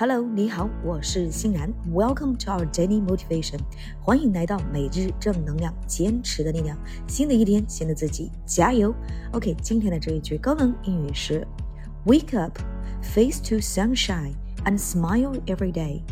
[0.00, 1.72] Hello，你好，我是欣然。
[1.90, 3.58] Welcome to our daily motivation，
[4.00, 6.76] 欢迎来到每日正能量，坚持的力量。
[7.06, 8.94] 新的一天，新的自己，加油！
[9.32, 11.46] OK，今天的这一句高能英语是：
[12.04, 12.58] Wake up,
[13.02, 14.34] face to sunshine,
[14.64, 16.02] and smile every day.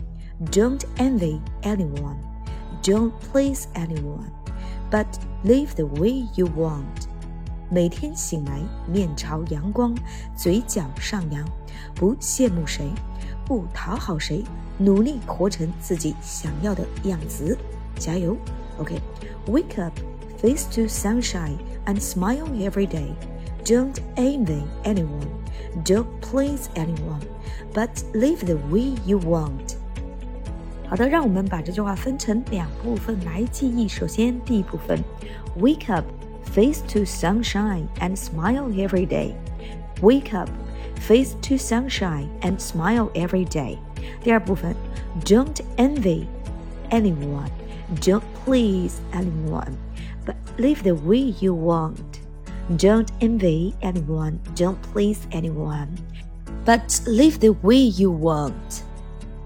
[0.51, 2.17] Don't envy anyone.
[2.83, 4.31] Don't please anyone,
[4.91, 5.07] but
[5.45, 7.07] live the way you want.
[7.71, 9.95] 每天醒来，面朝阳光，
[10.37, 11.45] 嘴角上扬，
[11.95, 12.87] 不羡慕谁，
[13.49, 14.43] 不讨好谁，
[14.79, 17.57] 努力活成自己想要的样子，
[17.97, 18.37] 加油！
[18.79, 19.93] OK，Wake up,
[20.39, 23.13] face to sunshine, and smile every day.
[23.65, 25.29] Don't envy anyone,
[25.85, 27.23] don't please anyone,
[27.73, 29.77] but live the way you want.
[30.89, 33.89] 好的，让我们把这句话分成两部分来记忆。
[33.89, 35.03] 首先，第一部分，
[35.59, 39.35] Wake up。face to sunshine and smile every day.
[40.01, 40.49] Wake up,
[41.01, 43.79] face to sunshine and smile every day.
[44.23, 44.75] 第二部分，
[45.25, 46.27] Don't envy
[46.91, 47.51] anyone,
[48.01, 49.77] don't please anyone,
[50.27, 51.97] but live the way you want.
[52.79, 55.89] Don't envy anyone, don't please anyone,
[56.65, 58.53] but live the way you want.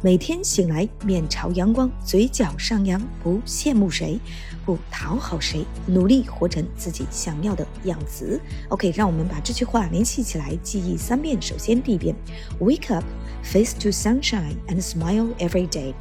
[0.04, 4.20] 每天醒来，面朝阳光，嘴角上扬，不羡慕谁，
[4.66, 8.38] 不讨好谁，努力活成自己想要的样子。
[8.68, 11.42] OK，让我们把这句话联系起来，记忆三遍。
[11.42, 12.14] 首先第一遍
[12.60, 13.06] ：Wake up,
[13.46, 15.94] face to sunshine, and smile every day.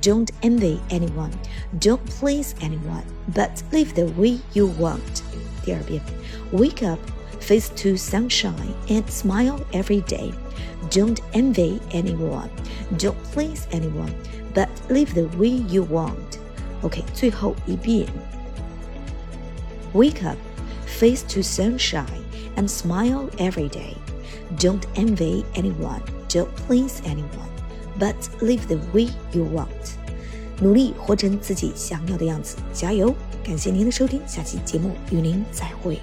[0.00, 1.32] Don't envy anyone,
[1.78, 5.20] don't please anyone, but live the way you want.
[5.66, 6.00] 第二遍
[6.50, 6.98] ：Wake up,
[7.49, 10.31] face to sunshine, and smile every day.
[10.89, 12.49] Don't envy anyone.
[12.97, 14.13] Don't please anyone,
[14.53, 16.39] but live the way you want.
[16.81, 18.07] OK，最后一遍。
[19.93, 20.37] Wake up,
[20.85, 22.05] face to sunshine,
[22.55, 23.95] and smile every day.
[24.59, 26.01] Don't envy anyone.
[26.29, 27.49] Don't please anyone,
[27.97, 29.67] but live the way you want.
[30.61, 33.13] 努力活成自己想要的样子，加油！
[33.43, 35.99] 感谢您的收听，下期节目与您再会。